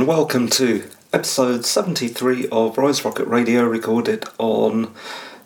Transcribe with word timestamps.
And 0.00 0.08
welcome 0.08 0.48
to 0.48 0.88
episode 1.12 1.66
73 1.66 2.48
of 2.48 2.78
Roy's 2.78 3.04
Rocket 3.04 3.26
Radio, 3.26 3.64
recorded 3.64 4.24
on 4.38 4.94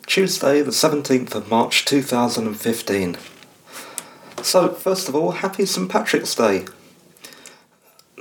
Tuesday, 0.07 0.62
the 0.62 0.70
17th 0.70 1.34
of 1.34 1.50
March 1.50 1.84
2015. 1.84 3.16
So, 4.43 4.69
first 4.69 5.09
of 5.09 5.16
all, 5.16 5.32
happy 5.32 5.66
St. 5.66 5.91
Patrick's 5.91 6.37
Day. 6.37 6.66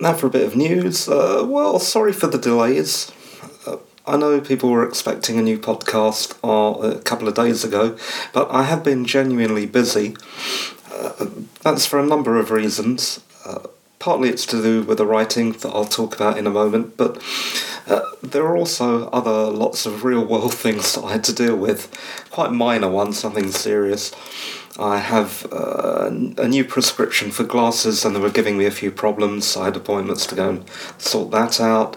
Now 0.01 0.13
for 0.13 0.25
a 0.25 0.31
bit 0.31 0.43
of 0.43 0.55
news. 0.55 1.07
Uh, 1.07 1.45
well, 1.47 1.77
sorry 1.77 2.11
for 2.11 2.25
the 2.25 2.39
delays. 2.39 3.11
Uh, 3.67 3.77
I 4.07 4.17
know 4.17 4.41
people 4.41 4.71
were 4.71 4.87
expecting 4.87 5.37
a 5.37 5.43
new 5.43 5.59
podcast 5.59 6.33
uh, 6.43 6.97
a 6.97 6.99
couple 7.01 7.27
of 7.27 7.35
days 7.35 7.63
ago, 7.63 7.95
but 8.33 8.49
I 8.49 8.63
have 8.63 8.83
been 8.83 9.05
genuinely 9.05 9.67
busy. 9.67 10.17
Uh, 10.91 11.27
that's 11.61 11.85
for 11.85 11.99
a 11.99 12.05
number 12.07 12.39
of 12.39 12.49
reasons. 12.49 13.23
Uh, 13.45 13.67
partly 14.03 14.27
it's 14.27 14.45
to 14.45 14.61
do 14.61 14.83
with 14.83 14.97
the 14.97 15.05
writing 15.05 15.53
that 15.53 15.69
I'll 15.69 15.85
talk 15.85 16.13
about 16.13 16.37
in 16.37 16.45
a 16.45 16.49
moment, 16.49 16.97
but 16.97 17.23
uh, 17.87 18.01
there 18.21 18.43
are 18.43 18.57
also 18.57 19.07
other 19.11 19.49
lots 19.49 19.85
of 19.85 20.03
real 20.03 20.25
world 20.25 20.53
things 20.65 20.93
that 20.93 21.05
I 21.05 21.13
had 21.13 21.23
to 21.23 21.33
deal 21.33 21.55
with, 21.55 21.89
quite 22.29 22.51
minor 22.51 22.89
ones, 22.89 23.23
nothing 23.23 23.49
serious. 23.49 24.11
I 24.77 24.97
have 24.97 25.47
uh, 25.53 26.09
a 26.37 26.47
new 26.49 26.65
prescription 26.65 27.31
for 27.31 27.45
glasses, 27.45 28.03
and 28.03 28.13
they 28.13 28.19
were 28.19 28.29
giving 28.29 28.57
me 28.57 28.65
a 28.65 28.71
few 28.71 28.91
problems. 28.91 29.55
I 29.55 29.65
had 29.65 29.77
appointments 29.77 30.25
to 30.25 30.35
go 30.35 30.49
and 30.49 30.69
sort 30.97 31.31
that 31.31 31.61
out. 31.61 31.95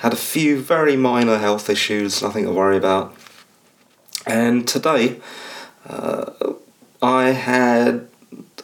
Had 0.00 0.12
a 0.12 0.16
few 0.16 0.60
very 0.60 0.96
minor 0.96 1.38
health 1.38 1.70
issues, 1.70 2.20
nothing 2.20 2.46
to 2.46 2.52
worry 2.52 2.76
about. 2.76 3.14
And 4.26 4.66
today, 4.66 5.20
uh, 5.88 6.32
I 7.00 7.30
had 7.30 8.08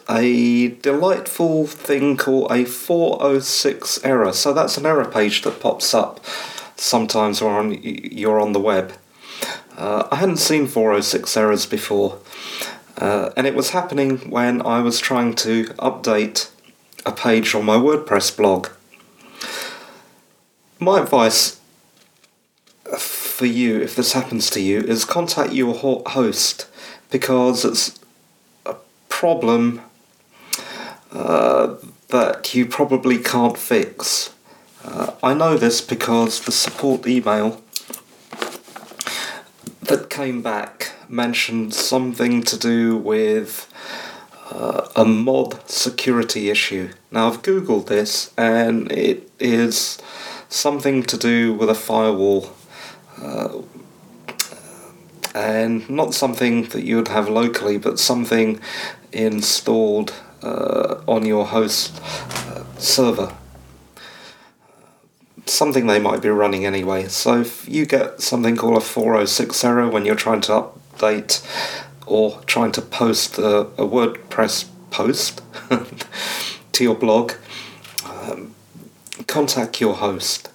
a 0.09 0.69
delightful 0.69 1.65
thing 1.65 2.17
called 2.17 2.51
a 2.51 2.65
406 2.65 4.03
error. 4.03 4.33
So 4.33 4.53
that's 4.53 4.77
an 4.77 4.85
error 4.85 5.05
page 5.05 5.41
that 5.43 5.59
pops 5.59 5.93
up 5.93 6.23
sometimes 6.75 7.41
when 7.41 7.79
you're 7.81 8.39
on 8.39 8.53
the 8.53 8.59
web. 8.59 8.93
Uh, 9.77 10.07
I 10.11 10.17
hadn't 10.17 10.37
seen 10.37 10.67
406 10.67 11.35
errors 11.35 11.65
before, 11.65 12.19
uh, 12.97 13.31
and 13.35 13.45
it 13.45 13.55
was 13.55 13.71
happening 13.71 14.29
when 14.29 14.65
I 14.65 14.79
was 14.79 14.99
trying 14.99 15.33
to 15.35 15.65
update 15.75 16.49
a 17.05 17.11
page 17.11 17.53
on 17.53 17.65
my 17.65 17.75
WordPress 17.75 18.35
blog. 18.35 18.69
My 20.79 21.01
advice 21.01 21.59
for 22.97 23.45
you, 23.45 23.81
if 23.81 23.95
this 23.95 24.13
happens 24.13 24.49
to 24.51 24.61
you, 24.61 24.79
is 24.79 25.03
contact 25.03 25.51
your 25.51 25.75
host 25.75 26.67
because 27.11 27.65
it's 27.65 27.99
a 28.65 28.75
problem 29.09 29.81
uh, 31.15 31.75
that 32.09 32.53
you 32.53 32.65
probably 32.65 33.17
can't 33.17 33.57
fix. 33.57 34.33
Uh, 34.83 35.13
I 35.23 35.33
know 35.33 35.57
this 35.57 35.79
because 35.79 36.41
the 36.41 36.51
support 36.51 37.07
email 37.07 37.61
that 39.81 40.09
came 40.09 40.41
back 40.41 40.91
mentioned 41.07 41.73
something 41.73 42.43
to 42.43 42.57
do 42.57 42.97
with 42.97 43.71
uh, 44.51 44.89
a 44.95 45.05
mod 45.05 45.69
security 45.69 46.49
issue. 46.49 46.89
Now, 47.11 47.27
I've 47.27 47.41
googled 47.41 47.87
this 47.87 48.33
and 48.37 48.91
it 48.91 49.31
is 49.39 49.97
something 50.49 51.01
to 51.03 51.17
do 51.17 51.53
with 51.53 51.69
a 51.69 51.75
firewall. 51.75 52.53
Uh, 53.21 53.61
and 55.33 55.89
not 55.89 56.13
something 56.13 56.63
that 56.69 56.83
you 56.83 56.97
would 56.97 57.09
have 57.09 57.27
locally, 57.27 57.77
but 57.77 57.99
something 57.99 58.59
installed 59.11 60.13
uh, 60.45 61.01
on 61.07 61.25
your 61.25 61.45
host 61.47 61.99
uh, 62.03 62.63
server. 62.77 63.35
Something 65.45 65.87
they 65.87 65.99
might 65.99 66.21
be 66.21 66.29
running 66.29 66.65
anyway. 66.65 67.07
So 67.07 67.41
if 67.41 67.67
you 67.67 67.85
get 67.85 68.21
something 68.21 68.55
called 68.55 68.77
a 68.77 68.81
406 68.81 69.63
error 69.63 69.89
when 69.89 70.05
you're 70.05 70.15
trying 70.15 70.41
to 70.41 70.69
update 70.93 71.45
or 72.05 72.41
trying 72.45 72.71
to 72.73 72.81
post 72.81 73.37
a, 73.37 73.59
a 73.59 73.87
WordPress 73.87 74.67
post 74.91 75.41
to 76.71 76.83
your 76.83 76.95
blog, 76.95 77.33
um, 78.05 78.53
contact 79.27 79.81
your 79.81 79.95
host. 79.95 80.49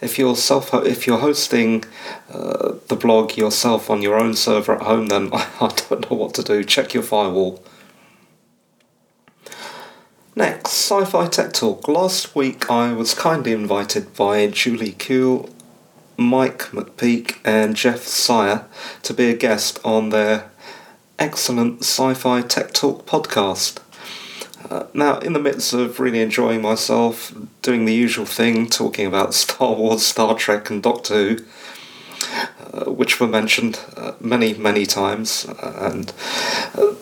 If 0.00 0.18
you're 0.18 0.34
self, 0.34 0.74
if 0.74 1.06
you're 1.06 1.18
hosting 1.18 1.84
uh, 2.30 2.74
the 2.88 2.96
blog 2.96 3.36
yourself 3.36 3.88
on 3.88 4.02
your 4.02 4.18
own 4.18 4.34
server 4.34 4.74
at 4.74 4.82
home, 4.82 5.06
then 5.06 5.30
I, 5.32 5.48
I 5.60 5.68
don't 5.68 6.10
know 6.10 6.16
what 6.16 6.34
to 6.34 6.42
do. 6.42 6.64
Check 6.64 6.92
your 6.92 7.04
firewall. 7.04 7.62
Next, 10.34 10.72
Sci 10.72 11.04
Fi 11.04 11.26
Tech 11.26 11.52
Talk. 11.52 11.86
Last 11.86 12.34
week 12.34 12.70
I 12.70 12.94
was 12.94 13.12
kindly 13.12 13.52
invited 13.52 14.14
by 14.14 14.46
Julie 14.46 14.92
Kuehl, 14.92 15.50
Mike 16.16 16.70
McPeak, 16.70 17.36
and 17.44 17.76
Jeff 17.76 18.04
Sire 18.04 18.64
to 19.02 19.12
be 19.12 19.28
a 19.28 19.36
guest 19.36 19.78
on 19.84 20.08
their 20.08 20.50
excellent 21.18 21.80
Sci 21.80 22.14
Fi 22.14 22.40
Tech 22.40 22.72
Talk 22.72 23.04
podcast. 23.04 23.80
Uh, 24.70 24.86
now, 24.94 25.18
in 25.18 25.34
the 25.34 25.38
midst 25.38 25.74
of 25.74 26.00
really 26.00 26.22
enjoying 26.22 26.62
myself, 26.62 27.34
doing 27.60 27.84
the 27.84 27.92
usual 27.92 28.24
thing, 28.24 28.70
talking 28.70 29.06
about 29.06 29.34
Star 29.44 29.74
Wars, 29.74 30.02
Star 30.02 30.34
Trek, 30.34 30.70
and 30.70 30.82
Doctor 30.82 31.14
Who, 31.14 31.44
uh, 32.72 32.90
which 32.90 33.20
were 33.20 33.28
mentioned 33.28 33.78
uh, 33.98 34.12
many, 34.18 34.54
many 34.54 34.86
times, 34.86 35.44
and 35.62 36.10
uh, 36.74 36.94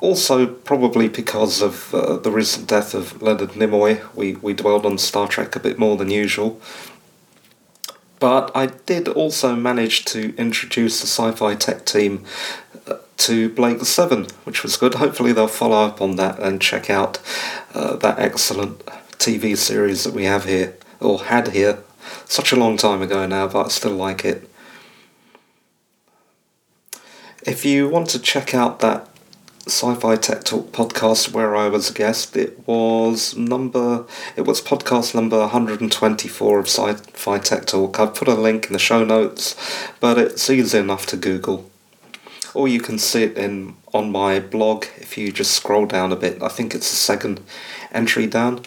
also, 0.00 0.46
probably 0.46 1.08
because 1.08 1.60
of 1.60 1.94
uh, 1.94 2.16
the 2.16 2.30
recent 2.30 2.66
death 2.66 2.94
of 2.94 3.20
Leonard 3.20 3.50
Nimoy, 3.50 4.02
we, 4.14 4.34
we 4.36 4.54
dwelled 4.54 4.86
on 4.86 4.96
Star 4.98 5.28
Trek 5.28 5.54
a 5.56 5.60
bit 5.60 5.78
more 5.78 5.96
than 5.96 6.10
usual. 6.10 6.60
But 8.18 8.50
I 8.54 8.66
did 8.66 9.08
also 9.08 9.54
manage 9.56 10.04
to 10.06 10.34
introduce 10.36 11.00
the 11.00 11.06
sci 11.06 11.32
fi 11.32 11.54
tech 11.54 11.84
team 11.84 12.24
uh, 12.86 12.96
to 13.18 13.48
Blake 13.50 13.82
7, 13.82 14.26
which 14.44 14.62
was 14.62 14.76
good. 14.76 14.94
Hopefully, 14.94 15.32
they'll 15.32 15.48
follow 15.48 15.84
up 15.84 16.00
on 16.00 16.16
that 16.16 16.38
and 16.38 16.60
check 16.60 16.90
out 16.90 17.18
uh, 17.74 17.96
that 17.96 18.18
excellent 18.18 18.84
TV 19.18 19.56
series 19.56 20.04
that 20.04 20.14
we 20.14 20.24
have 20.24 20.44
here, 20.44 20.76
or 20.98 21.24
had 21.24 21.48
here, 21.48 21.78
such 22.24 22.52
a 22.52 22.56
long 22.56 22.76
time 22.76 23.02
ago 23.02 23.26
now, 23.26 23.46
but 23.48 23.66
I 23.66 23.68
still 23.68 23.92
like 23.92 24.24
it. 24.24 24.48
If 27.46 27.64
you 27.64 27.88
want 27.88 28.08
to 28.10 28.18
check 28.18 28.54
out 28.54 28.80
that 28.80 29.09
Sci-Fi 29.66 30.16
Tech 30.16 30.44
Talk 30.44 30.72
podcast 30.72 31.32
where 31.32 31.54
I 31.54 31.68
was 31.68 31.90
a 31.90 31.92
guest. 31.92 32.36
It 32.36 32.66
was 32.66 33.36
number 33.36 34.06
it 34.36 34.42
was 34.42 34.60
podcast 34.60 35.14
number 35.14 35.38
124 35.38 36.58
of 36.58 36.66
Sci-Fi 36.66 37.38
Tech 37.38 37.66
Talk. 37.66 38.00
I've 38.00 38.14
put 38.14 38.28
a 38.28 38.34
link 38.34 38.66
in 38.66 38.72
the 38.72 38.78
show 38.78 39.04
notes, 39.04 39.54
but 40.00 40.18
it's 40.18 40.48
easy 40.48 40.78
enough 40.78 41.06
to 41.06 41.16
Google. 41.16 41.70
Or 42.54 42.68
you 42.68 42.80
can 42.80 42.98
see 42.98 43.24
it 43.24 43.36
in 43.36 43.76
on 43.92 44.10
my 44.10 44.40
blog 44.40 44.86
if 44.96 45.18
you 45.18 45.30
just 45.30 45.52
scroll 45.52 45.86
down 45.86 46.10
a 46.10 46.16
bit. 46.16 46.42
I 46.42 46.48
think 46.48 46.74
it's 46.74 46.90
the 46.90 46.96
second 46.96 47.40
entry 47.92 48.26
down. 48.26 48.62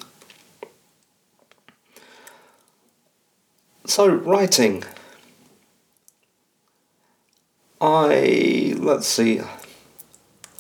So 3.86 4.08
writing. 4.08 4.84
I 7.82 8.76
let's 8.78 9.08
see 9.08 9.42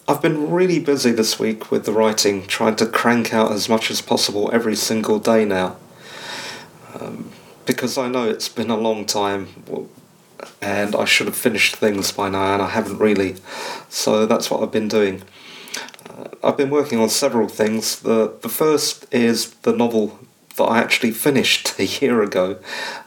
I've 0.05 0.21
been 0.21 0.51
really 0.51 0.79
busy 0.79 1.11
this 1.11 1.39
week 1.39 1.71
with 1.71 1.85
the 1.85 1.93
writing, 1.93 2.45
trying 2.45 2.75
to 2.75 2.85
crank 2.85 3.33
out 3.33 3.53
as 3.53 3.69
much 3.69 3.89
as 3.89 4.01
possible 4.01 4.49
every 4.51 4.75
single 4.75 5.17
day 5.17 5.45
now. 5.45 5.77
Um, 6.93 7.31
because 7.65 7.97
I 7.97 8.09
know 8.09 8.29
it's 8.29 8.49
been 8.49 8.69
a 8.69 8.75
long 8.75 9.05
time 9.05 9.47
and 10.61 10.93
I 10.93 11.05
should 11.05 11.27
have 11.27 11.37
finished 11.37 11.77
things 11.77 12.11
by 12.11 12.27
now 12.27 12.53
and 12.53 12.61
I 12.61 12.67
haven't 12.71 12.97
really. 12.97 13.37
So 13.87 14.25
that's 14.25 14.51
what 14.51 14.61
I've 14.61 14.73
been 14.73 14.89
doing. 14.89 15.23
Uh, 16.09 16.27
I've 16.43 16.57
been 16.57 16.69
working 16.69 16.99
on 16.99 17.07
several 17.07 17.47
things. 17.47 18.01
The, 18.01 18.37
the 18.41 18.49
first 18.49 19.05
is 19.09 19.51
the 19.61 19.71
novel 19.71 20.19
that 20.57 20.65
I 20.65 20.79
actually 20.79 21.11
finished 21.11 21.79
a 21.79 21.85
year 21.85 22.21
ago 22.21 22.59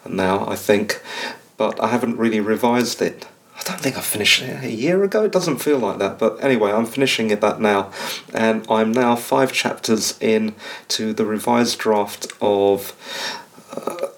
now, 0.08 0.48
I 0.48 0.56
think, 0.56 1.02
but 1.58 1.78
I 1.78 1.88
haven't 1.88 2.16
really 2.16 2.40
revised 2.40 3.02
it. 3.02 3.26
I 3.58 3.62
don't 3.62 3.80
think 3.80 3.96
I 3.96 4.02
finished 4.02 4.42
it 4.42 4.64
a 4.64 4.70
year 4.70 5.02
ago. 5.02 5.24
It 5.24 5.32
doesn't 5.32 5.58
feel 5.58 5.78
like 5.78 5.98
that, 5.98 6.18
but 6.18 6.42
anyway, 6.44 6.72
I'm 6.72 6.84
finishing 6.84 7.30
it 7.30 7.40
that 7.40 7.60
now, 7.60 7.90
and 8.34 8.66
I'm 8.70 8.92
now 8.92 9.16
five 9.16 9.52
chapters 9.52 10.18
in 10.20 10.54
to 10.88 11.14
the 11.14 11.24
revised 11.24 11.78
draft 11.78 12.26
of 12.40 12.94
uh, 13.74 14.08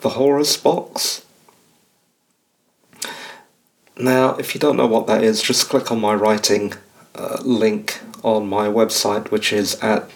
the 0.00 0.10
Horus 0.10 0.56
box. 0.56 1.24
Now, 3.98 4.36
if 4.36 4.54
you 4.54 4.60
don't 4.60 4.78
know 4.78 4.86
what 4.86 5.06
that 5.06 5.22
is, 5.22 5.42
just 5.42 5.68
click 5.68 5.92
on 5.92 6.00
my 6.00 6.14
writing 6.14 6.72
uh, 7.14 7.38
link 7.42 8.00
on 8.24 8.48
my 8.48 8.68
website, 8.68 9.30
which 9.30 9.52
is 9.52 9.74
at 9.80 10.08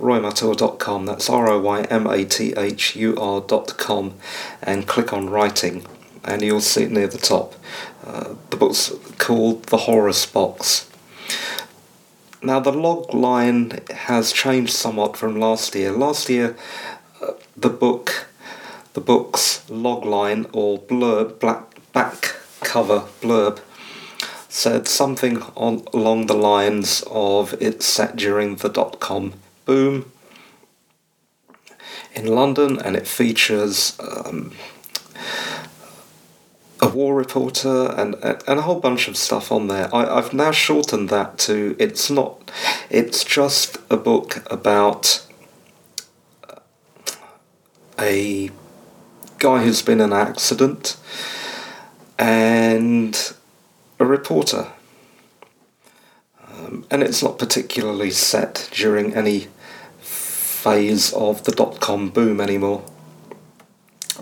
roymathur.com. 0.00 1.06
That's 1.06 1.30
R 1.30 1.48
O 1.48 1.60
Y 1.60 1.82
M 1.82 2.08
A 2.08 2.24
T 2.24 2.52
H 2.56 2.96
U 2.96 3.16
R.com, 3.16 4.14
and 4.60 4.88
click 4.88 5.12
on 5.12 5.30
writing 5.30 5.86
and 6.24 6.42
you'll 6.42 6.60
see 6.60 6.84
it 6.84 6.90
near 6.90 7.06
the 7.06 7.18
top. 7.18 7.54
Uh, 8.06 8.34
the 8.50 8.56
book's 8.56 8.92
called 9.18 9.64
The 9.64 9.78
Horus 9.78 10.26
Box. 10.26 10.88
now 12.42 12.58
the 12.60 12.72
log 12.72 13.14
line 13.14 13.80
has 13.90 14.32
changed 14.32 14.72
somewhat 14.72 15.16
from 15.16 15.38
last 15.38 15.74
year. 15.74 15.92
Last 15.92 16.28
year, 16.28 16.56
uh, 17.20 17.32
the 17.56 17.70
book, 17.70 18.26
the 18.94 19.00
book's 19.00 19.68
log 19.70 20.04
line 20.04 20.46
or 20.52 20.80
blurb, 20.80 21.38
black 21.38 21.64
back 21.92 22.36
cover 22.60 23.04
blurb, 23.20 23.60
said 24.48 24.88
something 24.88 25.42
on 25.56 25.84
along 25.92 26.26
the 26.26 26.34
lines 26.34 27.04
of 27.10 27.54
it's 27.60 27.86
set 27.86 28.16
during 28.16 28.56
the 28.56 28.68
dot 28.68 28.98
com 29.00 29.34
boom 29.64 30.10
in 32.14 32.26
London, 32.26 32.78
and 32.78 32.96
it 32.96 33.06
features. 33.06 33.96
Um, 34.00 34.52
war 36.94 37.14
reporter 37.14 37.92
and 37.96 38.14
and 38.22 38.58
a 38.58 38.62
whole 38.62 38.80
bunch 38.80 39.08
of 39.08 39.16
stuff 39.16 39.50
on 39.50 39.68
there. 39.68 39.94
I, 39.94 40.18
I've 40.18 40.32
now 40.32 40.52
shortened 40.52 41.08
that 41.08 41.38
to 41.38 41.76
it's 41.78 42.10
not 42.10 42.50
it's 42.90 43.24
just 43.24 43.78
a 43.90 43.96
book 43.96 44.42
about 44.50 45.26
a 47.98 48.50
guy 49.38 49.64
who's 49.64 49.82
been 49.82 50.00
in 50.00 50.12
an 50.12 50.18
accident 50.28 50.96
and 52.18 53.34
a 53.98 54.04
reporter. 54.04 54.68
Um, 56.48 56.86
and 56.90 57.02
it's 57.02 57.22
not 57.22 57.38
particularly 57.38 58.10
set 58.10 58.68
during 58.72 59.14
any 59.14 59.48
phase 60.00 61.12
of 61.12 61.44
the 61.44 61.52
dot 61.52 61.80
com 61.80 62.10
boom 62.10 62.40
anymore. 62.40 62.84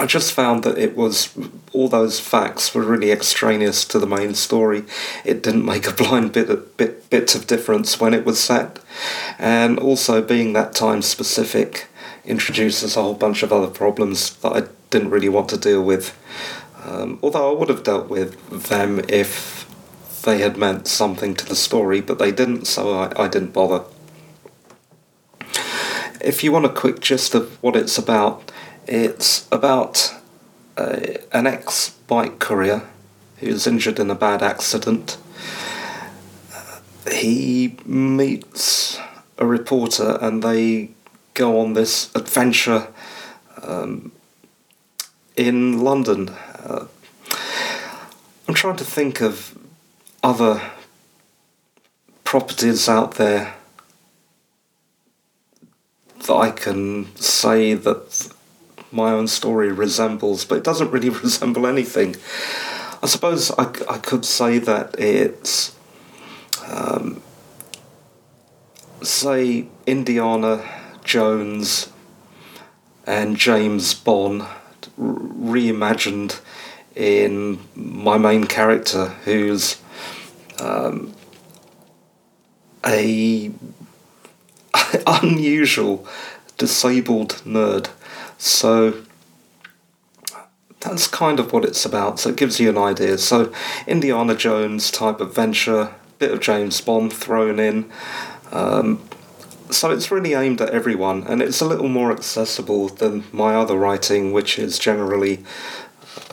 I 0.00 0.06
just 0.06 0.32
found 0.32 0.62
that 0.64 0.78
it 0.78 0.96
was 0.96 1.36
all 1.74 1.86
those 1.86 2.18
facts 2.18 2.74
were 2.74 2.80
really 2.82 3.12
extraneous 3.12 3.84
to 3.84 3.98
the 3.98 4.06
main 4.06 4.34
story. 4.34 4.84
It 5.26 5.42
didn't 5.42 5.66
make 5.66 5.86
a 5.86 5.92
blind 5.92 6.32
bit 6.32 6.48
of, 6.48 6.74
bit 6.78 7.10
bit 7.10 7.34
of 7.34 7.46
difference 7.46 8.00
when 8.00 8.14
it 8.14 8.24
was 8.24 8.40
set, 8.40 8.78
and 9.38 9.78
also 9.78 10.22
being 10.22 10.54
that 10.54 10.74
time 10.74 11.02
specific 11.02 11.88
introduces 12.24 12.96
a 12.96 13.02
whole 13.02 13.12
bunch 13.12 13.42
of 13.42 13.52
other 13.52 13.66
problems 13.66 14.36
that 14.36 14.52
I 14.52 14.62
didn't 14.88 15.10
really 15.10 15.28
want 15.28 15.50
to 15.50 15.58
deal 15.58 15.82
with. 15.82 16.16
Um, 16.82 17.18
although 17.22 17.54
I 17.54 17.58
would 17.58 17.68
have 17.68 17.82
dealt 17.82 18.08
with 18.08 18.68
them 18.70 19.02
if 19.06 19.68
they 20.22 20.38
had 20.38 20.56
meant 20.56 20.86
something 20.86 21.34
to 21.34 21.44
the 21.44 21.54
story, 21.54 22.00
but 22.00 22.18
they 22.18 22.32
didn't, 22.32 22.66
so 22.66 22.98
I, 22.98 23.24
I 23.24 23.28
didn't 23.28 23.52
bother. 23.52 23.84
If 26.22 26.42
you 26.42 26.52
want 26.52 26.64
a 26.64 26.70
quick 26.70 27.00
gist 27.00 27.34
of 27.34 27.62
what 27.62 27.76
it's 27.76 27.98
about, 27.98 28.49
it's 28.90 29.46
about 29.52 30.12
uh, 30.76 30.98
an 31.32 31.46
ex 31.46 31.90
bike 32.08 32.40
courier 32.40 32.82
who's 33.36 33.66
injured 33.66 34.00
in 34.00 34.10
a 34.10 34.16
bad 34.16 34.42
accident. 34.42 35.16
Uh, 36.52 36.80
he 37.10 37.76
meets 37.86 38.98
a 39.38 39.46
reporter 39.46 40.18
and 40.20 40.42
they 40.42 40.90
go 41.34 41.60
on 41.60 41.74
this 41.74 42.14
adventure 42.16 42.88
um, 43.62 44.10
in 45.36 45.84
London. 45.84 46.28
Uh, 46.28 46.86
I'm 48.48 48.54
trying 48.54 48.76
to 48.76 48.84
think 48.84 49.22
of 49.22 49.56
other 50.24 50.60
properties 52.24 52.88
out 52.88 53.14
there 53.14 53.54
that 56.26 56.34
I 56.34 56.50
can 56.50 57.14
say 57.16 57.74
that 57.74 58.29
my 58.92 59.10
own 59.12 59.28
story 59.28 59.72
resembles, 59.72 60.44
but 60.44 60.58
it 60.58 60.64
doesn't 60.64 60.90
really 60.90 61.08
resemble 61.24 61.66
anything. 61.66 62.16
I 63.02 63.06
suppose 63.06 63.50
I, 63.52 63.64
I 63.88 63.98
could 63.98 64.24
say 64.24 64.58
that 64.58 64.98
it's, 64.98 65.74
um, 66.66 67.22
say, 69.02 69.66
Indiana 69.86 70.62
Jones 71.04 71.90
and 73.06 73.36
James 73.36 73.94
Bond 73.94 74.44
reimagined 74.98 76.40
in 76.94 77.58
my 77.74 78.18
main 78.18 78.44
character, 78.44 79.06
who's 79.24 79.80
um, 80.60 81.14
a 82.84 83.50
unusual 85.06 86.06
disabled 86.58 87.40
nerd 87.46 87.88
so 88.40 89.02
that's 90.80 91.06
kind 91.06 91.38
of 91.38 91.52
what 91.52 91.62
it's 91.62 91.84
about. 91.84 92.18
So 92.18 92.30
it 92.30 92.36
gives 92.36 92.58
you 92.58 92.70
an 92.70 92.78
idea. 92.78 93.18
So 93.18 93.52
Indiana 93.86 94.34
Jones 94.34 94.90
type 94.90 95.20
adventure, 95.20 95.94
bit 96.18 96.30
of 96.30 96.40
James 96.40 96.80
Bond 96.80 97.12
thrown 97.12 97.60
in. 97.60 97.90
Um, 98.50 99.06
so 99.68 99.90
it's 99.90 100.10
really 100.10 100.32
aimed 100.32 100.62
at 100.62 100.70
everyone, 100.70 101.24
and 101.24 101.42
it's 101.42 101.60
a 101.60 101.66
little 101.66 101.88
more 101.88 102.10
accessible 102.10 102.88
than 102.88 103.24
my 103.30 103.54
other 103.54 103.76
writing, 103.76 104.32
which 104.32 104.58
is 104.58 104.78
generally 104.78 105.44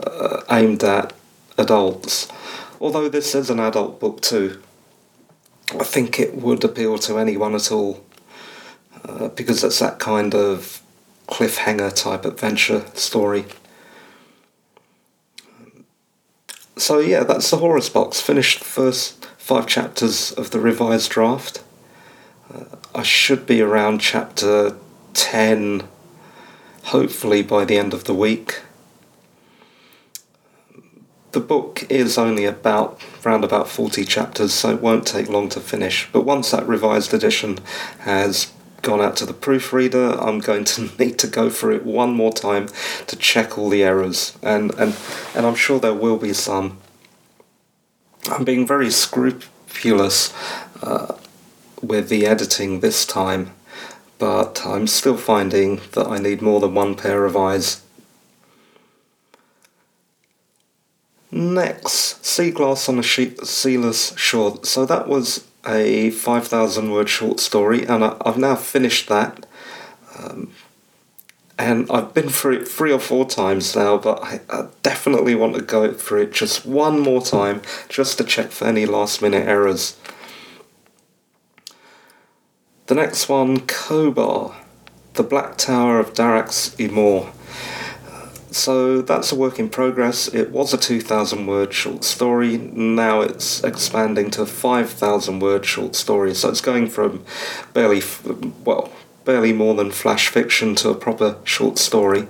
uh, 0.01 0.44
aimed 0.50 0.83
at 0.86 1.12
adults. 1.57 2.30
Although 2.80 3.10
this 3.10 3.36
is 3.36 3.50
an 3.50 3.60
adult 3.60 4.00
book 4.00 4.21
too, 4.21 4.62
I 5.77 5.83
think 5.83 6.19
it 6.19 6.36
would 6.36 6.63
appeal 6.63 6.98
to 7.00 7.19
anyone 7.19 7.53
at 7.53 7.69
all 7.69 8.03
uh, 9.03 9.27
because 9.27 9.63
it's 9.63 9.80
that 9.80 10.00
kind 10.00 10.33
of 10.33 10.81
cliffhanger 11.27 11.94
type 11.94 12.25
adventure 12.25 12.85
story. 12.94 13.45
So 16.77 17.00
yeah, 17.00 17.24
that's 17.24 17.50
the 17.50 17.57
Horus 17.57 17.89
box. 17.89 18.21
Finished 18.21 18.59
the 18.59 18.65
first 18.65 19.25
five 19.38 19.68
chapters 19.68 20.31
of 20.31 20.51
the 20.51 20.59
revised 20.59 21.12
draft. 21.12 21.63
Uh, 22.53 22.65
I 22.94 23.03
should 23.03 23.45
be 23.45 23.62
around 23.62 24.00
chapter 24.00 24.77
ten, 25.13 25.88
hopefully 26.85 27.41
by 27.41 27.65
the 27.65 27.77
end 27.77 27.94
of 27.94 28.06
the 28.06 28.13
week. 28.13 28.62
The 31.31 31.39
book 31.39 31.85
is 31.89 32.18
only 32.18 32.45
about 32.45 33.01
around 33.25 33.44
about 33.44 33.68
40 33.68 34.06
chapters, 34.06 34.53
so 34.53 34.69
it 34.69 34.81
won't 34.81 35.06
take 35.06 35.29
long 35.29 35.50
to 35.50 35.59
finish. 35.59 36.07
But 36.12 36.21
once 36.21 36.51
that 36.51 36.68
revised 36.68 37.13
edition 37.13 37.59
has 38.00 38.51
gone 38.88 39.01
out 39.01 39.17
to 39.17 39.25
the 39.25 39.34
proofreader. 39.34 40.17
I'm 40.17 40.39
going 40.39 40.63
to 40.63 40.89
need 41.00 41.20
to 41.20 41.27
go 41.27 41.50
through 41.50 41.75
it 41.75 41.86
one 41.86 42.13
more 42.13 42.32
time 42.32 42.70
to 43.08 43.15
check 43.17 43.58
all 43.58 43.70
the 43.70 43.84
errors, 43.84 44.38
and 44.41 44.74
and 44.75 44.96
and 45.36 45.46
I'm 45.46 45.56
sure 45.56 45.79
there 45.79 45.94
will 45.94 46.17
be 46.17 46.34
some. 46.34 46.77
I'm 48.32 48.46
being 48.46 48.65
very 48.65 48.89
scrupulous 48.89 50.34
uh, 50.82 51.15
with 51.82 52.08
the 52.08 52.25
editing 52.25 52.79
this 52.79 53.06
time, 53.06 53.51
but 54.20 54.65
I'm 54.65 54.88
still 54.88 55.17
finding 55.17 55.82
that 55.91 56.08
I 56.08 56.17
need 56.17 56.41
more 56.41 56.62
than 56.62 56.74
one 56.74 56.96
pair 56.96 57.25
of 57.25 57.36
eyes. 57.36 57.82
Next, 61.29 62.25
Sea 62.25 62.51
Glass 62.51 62.88
on 62.88 63.00
a 63.00 63.03
Sealess 63.03 64.17
Shore. 64.17 64.60
So 64.63 64.86
that 64.86 65.10
was 65.10 65.46
a 65.67 66.12
5,000 66.12 66.91
word 66.91 67.09
short 67.09 67.39
story, 67.39 67.86
and 67.86 68.03
I, 68.03 68.15
have 68.25 68.38
now 68.38 68.55
finished 68.55 69.09
that. 69.09 69.45
Um, 70.17 70.53
and 71.59 71.89
I've 71.89 72.13
been 72.13 72.29
through 72.29 72.62
it 72.62 72.67
three 72.67 72.91
or 72.91 73.00
four 73.00 73.25
times 73.25 73.75
now, 73.75 73.97
but 73.97 74.24
I, 74.24 74.41
I, 74.50 74.67
definitely 74.83 75.36
want 75.36 75.55
to 75.55 75.62
go 75.62 75.91
through 75.91 76.24
it 76.24 76.31
just 76.31 76.65
one 76.65 77.00
more 77.00 77.21
time, 77.21 77.62
just 77.89 78.17
to 78.19 78.24
check 78.24 78.51
for 78.51 78.65
any 78.65 78.86
last 78.86 79.21
minute 79.21 79.47
errors. 79.47 79.97
The 82.86 82.95
next 82.95 83.27
one, 83.27 83.59
Kobar, 83.62 84.55
The 85.13 85.24
Black 85.24 85.57
Tower 85.57 86.00
of 86.00 86.13
Darax-Emor. 86.13 87.33
So 88.51 89.01
that's 89.01 89.32
a 89.32 89.36
work 89.36 89.60
in 89.60 89.70
progress. 89.70 90.27
It 90.34 90.51
was 90.51 90.74
a 90.74 90.77
2,000 90.77 91.46
word 91.48 91.74
short 91.74 92.04
story. 92.04 92.58
Now 92.58 93.22
it's 93.22 93.63
expanding 93.63 94.32
to 94.32 94.44
a 94.44 94.46
5,000 94.46 95.39
word 95.39 95.66
short 95.66 95.96
story. 95.96 96.34
So 96.34 96.50
it's 96.50 96.62
going 96.62 96.88
from 96.88 97.25
barely, 97.74 98.01
well, 98.63 98.92
barely 99.25 99.51
more 99.51 99.75
than 99.75 99.92
flash 99.92 100.30
fiction 100.30 100.75
to 100.75 100.89
a 100.89 100.96
proper 100.96 101.38
short 101.44 101.77
story. 101.77 102.27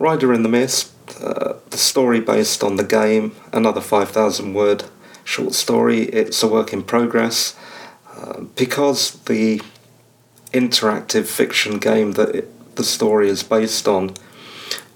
Rider 0.00 0.32
in 0.32 0.42
the 0.42 0.48
Mist, 0.48 0.92
uh, 1.20 1.54
the 1.70 1.78
story 1.78 2.20
based 2.20 2.64
on 2.64 2.76
the 2.76 2.84
game, 2.84 3.36
another 3.52 3.80
5,000 3.80 4.54
word 4.54 4.84
short 5.22 5.54
story. 5.54 6.04
It's 6.04 6.42
a 6.42 6.48
work 6.48 6.72
in 6.72 6.82
progress. 6.82 7.54
Uh, 8.16 8.40
because 8.56 9.12
the 9.26 9.62
interactive 10.52 11.26
fiction 11.26 11.78
game 11.78 12.12
that 12.12 12.34
it, 12.34 12.76
the 12.76 12.82
story 12.84 13.28
is 13.28 13.42
based 13.42 13.86
on 13.86 14.14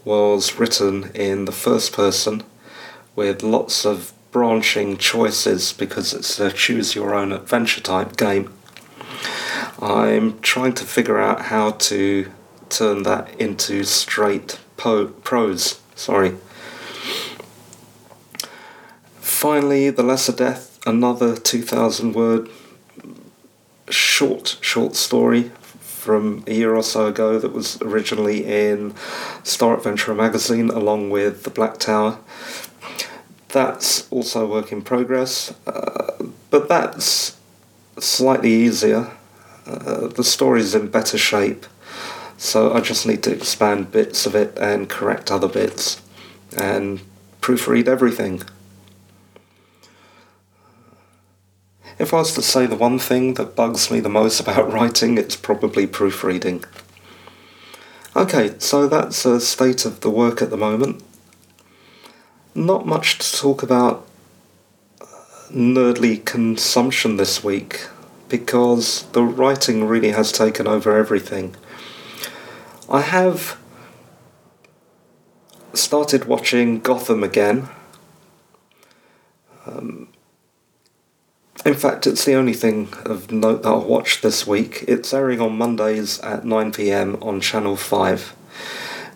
was 0.05 0.59
written 0.59 1.11
in 1.15 1.45
the 1.45 1.53
first 1.53 1.93
person 1.93 2.43
with 3.17 3.43
lots 3.43 3.85
of 3.85 4.13
branching 4.31 4.97
choices 4.97 5.73
because 5.73 6.13
it's 6.13 6.41
a 6.41 6.51
choose 6.51 6.95
your 6.95 7.15
own 7.15 7.33
adventure 7.33 7.81
type 7.81 8.17
game. 8.17 8.53
I'm 9.81 10.41
trying 10.41 10.75
to 10.75 10.85
figure 10.85 11.19
out 11.19 11.43
how 11.43 11.73
to 11.73 12.31
turn 12.69 13.05
that 13.05 13.39
into 13.41 13.85
straight 13.85 14.59
po- 14.77 15.07
prose. 15.07 15.81
Sorry. 15.95 16.37
Finally, 19.21 19.91
The 19.91 20.03
Lesser 20.03 20.33
Death, 20.33 20.79
another 20.87 21.37
2000 21.37 22.15
word 22.15 22.49
short, 23.91 24.57
short 24.61 24.97
story 24.97 25.51
from 26.05 26.45
a 26.47 26.53
year 26.53 26.75
or 26.77 26.83
so 26.83 27.07
ago 27.07 27.39
that 27.39 27.55
was 27.55 27.81
originally 27.81 28.45
in 28.45 28.95
Star 29.43 29.75
Adventurer 29.75 30.15
magazine 30.15 30.69
along 30.69 31.09
with 31.09 31.45
The 31.45 31.51
Black 31.51 31.79
Tower. 31.79 32.19
That's 33.49 34.07
also 34.11 34.45
a 34.45 34.47
work 34.47 34.71
in 34.71 34.83
progress, 34.83 35.55
uh, 35.67 36.13
but 36.51 36.69
that's 36.69 37.39
slightly 37.99 38.53
easier. 38.53 39.13
Uh, 39.67 40.09
the 40.09 40.25
story's 40.25 40.75
in 40.75 40.89
better 40.89 41.17
shape, 41.17 41.65
so 42.37 42.75
I 42.75 42.81
just 42.81 43.07
need 43.07 43.23
to 43.23 43.33
expand 43.33 43.91
bits 43.91 44.27
of 44.27 44.35
it 44.35 44.59
and 44.59 44.91
correct 44.91 45.31
other 45.31 45.49
bits 45.49 46.03
and 46.55 47.01
proofread 47.41 47.89
everything. 47.89 48.43
If 51.99 52.13
I 52.13 52.19
was 52.19 52.35
to 52.35 52.43
say 52.43 52.67
the 52.67 52.77
one 52.77 52.99
thing 52.99 53.35
that 53.35 53.55
bugs 53.55 53.91
me 53.91 54.01
the 54.01 54.09
most 54.09 54.41
about 54.41 54.73
writing, 54.73 55.17
it's 55.17 55.37
probably 55.37 55.87
proofreading. 55.87 56.65
Okay, 58.17 58.55
so 58.59 58.89
that's 58.89 59.25
a 59.25 59.41
state 59.41 59.85
of 59.85 60.01
the 60.01 60.11
work 60.11 60.43
at 60.43 60.51
the 60.51 60.57
moment. 60.57 61.03
Not 62.55 62.87
much 62.87 63.19
to 63.19 63.37
talk 63.37 63.63
about 63.63 64.07
uh, 65.01 65.07
nerdly 65.51 66.25
consumption 66.25 67.17
this 67.17 67.43
week 67.43 67.87
because 68.29 69.05
the 69.13 69.23
writing 69.23 69.85
really 69.87 70.11
has 70.11 70.33
taken 70.33 70.67
over 70.67 70.97
everything. 70.97 71.55
I 72.89 73.01
have 73.01 73.57
started 75.73 76.27
watching 76.27 76.81
Gotham 76.81 77.23
again. 77.23 77.69
In 81.65 81.75
fact, 81.75 82.07
it's 82.07 82.25
the 82.25 82.35
only 82.35 82.53
thing 82.53 82.93
of 83.07 83.33
note 83.33 83.63
that 83.63 83.69
I'll 83.71 83.85
watch 83.85 84.21
this 84.21 84.47
week. 84.47 84.85
It's 84.87 85.15
airing 85.15 85.41
on 85.41 85.57
Mondays 85.57 86.21
at 86.21 86.43
9pm 86.43 87.25
on 87.25 87.41
Channel 87.41 87.77
5 87.77 88.37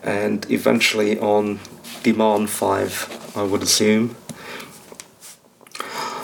and 0.03 0.51
eventually 0.51 1.19
on 1.19 1.61
Demand 2.03 2.49
5, 2.49 3.33
I 3.37 3.43
would 3.43 3.63
assume. 3.63 4.17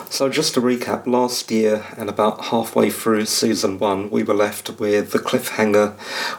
So, 0.09 0.29
just 0.29 0.53
to 0.53 0.61
recap, 0.61 1.05
last 1.05 1.51
year 1.51 1.85
and 1.97 2.09
about 2.09 2.45
halfway 2.45 2.89
through 2.89 3.25
season 3.25 3.77
1, 3.77 4.09
we 4.09 4.23
were 4.23 4.33
left 4.33 4.79
with 4.79 5.11
the 5.11 5.19
cliffhanger 5.19 5.93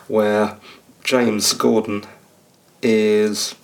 where 0.08 0.56
James 1.04 1.52
Gordon 1.52 2.04
is 2.82 3.54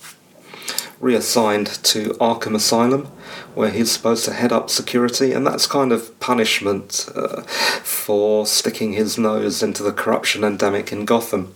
reassigned 1.03 1.67
to 1.67 2.11
Arkham 2.11 2.55
Asylum 2.55 3.07
where 3.53 3.69
he's 3.69 3.91
supposed 3.91 4.25
to 4.25 4.33
head 4.33 4.51
up 4.51 4.69
security, 4.69 5.33
and 5.33 5.45
that's 5.45 5.67
kind 5.67 5.91
of 5.91 6.17
punishment 6.19 7.09
uh, 7.13 7.41
for 7.83 8.45
sticking 8.45 8.93
his 8.93 9.17
nose 9.17 9.61
into 9.61 9.83
the 9.83 9.91
corruption 9.91 10.43
endemic 10.43 10.91
in 10.91 11.05
Gotham. 11.05 11.53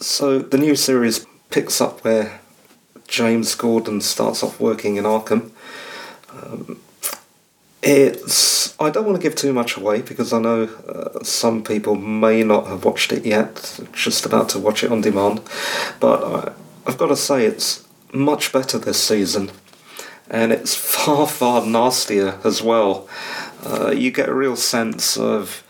So 0.00 0.38
the 0.38 0.58
new 0.58 0.76
series 0.76 1.26
picks 1.50 1.80
up 1.80 2.04
where 2.04 2.40
James 3.08 3.54
Gordon 3.54 4.00
starts 4.00 4.42
off 4.42 4.60
working 4.60 4.96
in 4.96 5.04
Arkham. 5.04 5.50
Um, 6.30 6.80
it's. 7.82 8.78
I 8.80 8.90
don't 8.90 9.04
want 9.04 9.16
to 9.16 9.22
give 9.22 9.36
too 9.36 9.52
much 9.52 9.76
away 9.76 10.02
because 10.02 10.32
I 10.32 10.38
know 10.38 10.64
uh, 10.64 11.22
some 11.22 11.62
people 11.62 11.96
may 11.96 12.42
not 12.42 12.66
have 12.66 12.84
watched 12.84 13.12
it 13.12 13.26
yet, 13.26 13.80
just 13.92 14.24
about 14.24 14.48
to 14.50 14.58
watch 14.58 14.82
it 14.82 14.92
on 14.92 15.00
demand. 15.00 15.42
But 15.98 16.24
I, 16.24 16.52
I've 16.86 16.98
got 16.98 17.08
to 17.08 17.16
say, 17.16 17.44
it's 17.44 17.86
much 18.12 18.52
better 18.52 18.78
this 18.78 19.02
season, 19.02 19.50
and 20.30 20.52
it's 20.52 20.74
far, 20.94 21.26
far 21.26 21.64
nastier 21.64 22.38
as 22.44 22.62
well. 22.62 23.08
Uh, 23.64 23.90
you 23.90 24.10
get 24.10 24.28
a 24.28 24.34
real 24.34 24.56
sense 24.56 25.16
of 25.16 25.62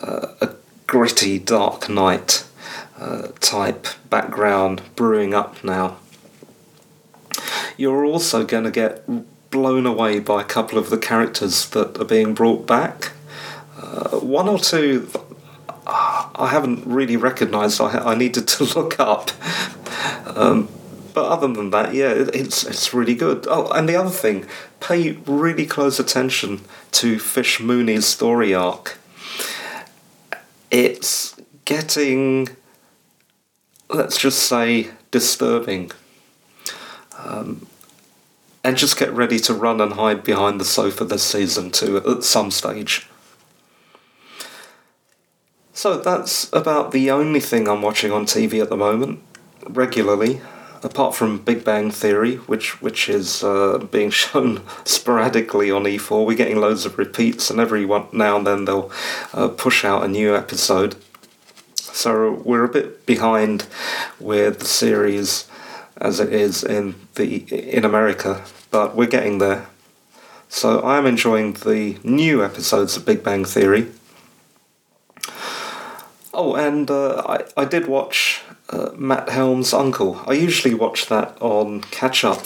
uh, 0.00 0.34
a 0.40 0.54
gritty, 0.86 1.38
Dark 1.38 1.88
Knight 1.88 2.46
uh, 2.98 3.28
type 3.40 3.86
background 4.08 4.82
brewing 4.94 5.34
up 5.34 5.62
now. 5.62 5.98
You're 7.76 8.04
also 8.04 8.44
going 8.44 8.64
to 8.64 8.70
get 8.70 9.04
blown 9.56 9.86
away 9.86 10.20
by 10.20 10.42
a 10.42 10.44
couple 10.44 10.78
of 10.78 10.90
the 10.90 10.98
characters 10.98 11.70
that 11.70 11.98
are 11.98 12.04
being 12.04 12.34
brought 12.34 12.66
back. 12.66 13.12
Uh, 13.80 14.18
one 14.18 14.48
or 14.50 14.58
two 14.58 15.10
I 15.86 16.48
haven't 16.50 16.84
really 16.86 17.16
recognised. 17.16 17.80
I, 17.80 18.12
I 18.12 18.14
needed 18.14 18.46
to 18.48 18.64
look 18.76 19.00
up. 19.00 19.30
Um, 20.26 20.68
but 21.14 21.24
other 21.24 21.48
than 21.48 21.70
that, 21.70 21.94
yeah, 21.94 22.12
it's 22.12 22.64
it's 22.64 22.92
really 22.92 23.14
good. 23.14 23.46
Oh, 23.48 23.70
and 23.70 23.88
the 23.88 23.96
other 23.96 24.10
thing, 24.10 24.44
pay 24.80 25.12
really 25.26 25.64
close 25.64 25.98
attention 25.98 26.60
to 26.92 27.18
Fish 27.18 27.60
Mooney's 27.60 28.04
story 28.04 28.52
arc. 28.54 28.98
It's 30.70 31.34
getting, 31.64 32.48
let's 33.88 34.18
just 34.18 34.40
say, 34.40 34.90
disturbing. 35.10 35.92
Um, 37.16 37.65
and 38.66 38.76
just 38.76 38.98
get 38.98 39.12
ready 39.12 39.38
to 39.38 39.54
run 39.54 39.80
and 39.80 39.92
hide 39.92 40.24
behind 40.24 40.60
the 40.60 40.64
sofa 40.64 41.04
this 41.04 41.22
season 41.22 41.70
too 41.70 41.98
at 41.98 42.24
some 42.24 42.50
stage. 42.50 43.08
So 45.72 45.98
that's 45.98 46.52
about 46.52 46.90
the 46.90 47.10
only 47.10 47.38
thing 47.38 47.68
I'm 47.68 47.80
watching 47.80 48.10
on 48.10 48.26
TV 48.26 48.60
at 48.60 48.68
the 48.68 48.76
moment, 48.76 49.20
regularly 49.68 50.40
apart 50.82 51.14
from 51.14 51.38
Big 51.38 51.64
Bang 51.64 51.90
Theory, 51.90 52.36
which 52.36 52.80
which 52.82 53.08
is 53.08 53.44
uh, 53.44 53.78
being 53.90 54.10
shown 54.22 54.62
sporadically 54.84 55.70
on 55.70 55.84
E4, 55.84 56.26
we're 56.26 56.36
getting 56.36 56.60
loads 56.60 56.84
of 56.86 56.98
repeats, 56.98 57.50
and 57.50 57.60
every 57.60 57.84
one 57.84 58.06
now 58.12 58.36
and 58.36 58.46
then 58.46 58.64
they'll 58.64 58.90
uh, 59.32 59.48
push 59.48 59.84
out 59.84 60.04
a 60.04 60.08
new 60.08 60.34
episode. 60.34 60.96
So 61.74 62.42
we're 62.44 62.64
a 62.64 62.68
bit 62.68 63.06
behind 63.06 63.66
with 64.18 64.58
the 64.58 64.66
series 64.66 65.48
as 65.98 66.20
it 66.20 66.32
is 66.32 66.62
in 66.62 66.94
the 67.14 67.36
in 67.76 67.84
America, 67.84 68.44
but 68.76 68.94
we're 68.94 69.06
getting 69.06 69.38
there. 69.38 69.68
So 70.50 70.80
I 70.80 70.98
am 70.98 71.06
enjoying 71.06 71.54
the 71.54 71.96
new 72.04 72.44
episodes 72.44 72.94
of 72.94 73.06
Big 73.06 73.24
Bang 73.24 73.46
Theory. 73.46 73.86
Oh, 76.34 76.54
and 76.54 76.90
uh, 76.90 77.22
I 77.26 77.36
I 77.62 77.64
did 77.64 77.86
watch 77.86 78.42
uh, 78.68 78.90
Matt 78.94 79.30
Helm's 79.30 79.72
Uncle. 79.72 80.20
I 80.26 80.34
usually 80.34 80.74
watch 80.74 81.06
that 81.06 81.28
on 81.40 81.80
catch 82.00 82.22
up, 82.22 82.42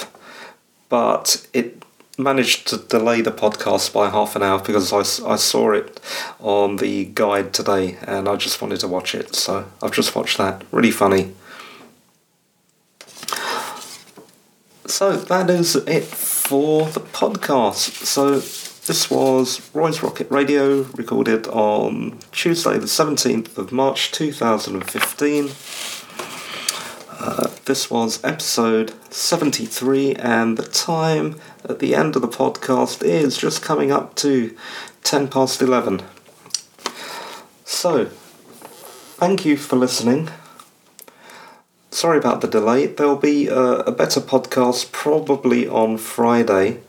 but 0.88 1.44
it 1.52 1.82
managed 2.16 2.68
to 2.68 2.76
delay 2.76 3.22
the 3.22 3.32
podcast 3.32 3.92
by 3.92 4.08
half 4.08 4.36
an 4.36 4.42
hour 4.44 4.60
because 4.60 4.92
I, 4.92 5.32
I 5.32 5.36
saw 5.36 5.72
it 5.72 6.00
on 6.38 6.76
the 6.76 7.06
guide 7.06 7.52
today 7.52 7.98
and 8.06 8.28
I 8.28 8.36
just 8.36 8.62
wanted 8.62 8.78
to 8.80 8.88
watch 8.88 9.16
it. 9.16 9.34
So 9.34 9.66
I've 9.82 9.96
just 10.00 10.14
watched 10.14 10.38
that. 10.38 10.62
Really 10.70 10.92
funny. 10.92 11.32
So 14.90 15.16
that 15.16 15.48
is 15.48 15.76
it 15.76 16.04
for 16.04 16.86
the 16.86 16.98
podcast. 16.98 18.04
So 18.04 18.40
this 18.40 19.08
was 19.08 19.70
Roy's 19.72 20.02
Rocket 20.02 20.28
Radio, 20.32 20.82
recorded 20.96 21.46
on 21.46 22.18
Tuesday, 22.32 22.76
the 22.76 22.86
17th 22.86 23.56
of 23.56 23.70
March 23.70 24.10
2015. 24.10 25.50
Uh, 27.08 27.50
this 27.66 27.88
was 27.88 28.22
episode 28.24 28.92
73, 29.14 30.16
and 30.16 30.58
the 30.58 30.64
time 30.64 31.36
at 31.64 31.78
the 31.78 31.94
end 31.94 32.16
of 32.16 32.22
the 32.22 32.28
podcast 32.28 33.04
is 33.04 33.38
just 33.38 33.62
coming 33.62 33.92
up 33.92 34.16
to 34.16 34.56
10 35.04 35.28
past 35.28 35.62
11. 35.62 36.02
So, 37.64 38.06
thank 38.06 39.44
you 39.44 39.56
for 39.56 39.76
listening. 39.76 40.30
Sorry 42.00 42.16
about 42.16 42.40
the 42.40 42.48
delay. 42.48 42.86
There'll 42.86 43.14
be 43.14 43.48
a, 43.48 43.60
a 43.80 43.92
better 43.92 44.22
podcast 44.22 44.90
probably 44.90 45.68
on 45.68 45.98
Friday 45.98 46.80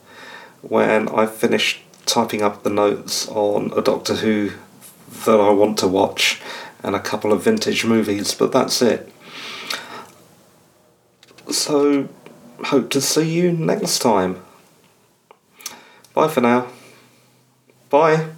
when 0.61 1.09
I've 1.09 1.35
finished 1.35 1.81
typing 2.05 2.41
up 2.41 2.63
the 2.63 2.69
notes 2.69 3.27
on 3.27 3.73
a 3.75 3.81
Doctor 3.81 4.15
Who 4.15 4.51
that 5.25 5.37
I 5.37 5.49
want 5.49 5.77
to 5.79 5.87
watch 5.89 6.41
and 6.81 6.95
a 6.95 6.99
couple 7.01 7.33
of 7.33 7.43
vintage 7.43 7.83
movies, 7.83 8.33
but 8.33 8.53
that's 8.53 8.81
it. 8.81 9.11
So, 11.49 12.07
hope 12.63 12.89
to 12.91 13.01
see 13.01 13.29
you 13.29 13.51
next 13.51 13.99
time. 13.99 14.41
Bye 16.13 16.29
for 16.29 16.39
now. 16.39 16.67
Bye. 17.89 18.29